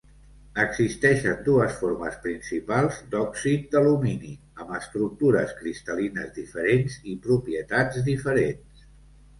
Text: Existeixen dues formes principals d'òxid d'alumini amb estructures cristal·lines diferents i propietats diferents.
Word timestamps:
Existeixen 0.61 1.43
dues 1.47 1.75
formes 1.81 2.17
principals 2.23 2.97
d'òxid 3.13 3.69
d'alumini 3.75 4.33
amb 4.65 4.75
estructures 4.79 5.55
cristal·lines 5.63 6.35
diferents 6.41 6.99
i 7.15 7.17
propietats 7.29 8.03
diferents. 8.13 8.93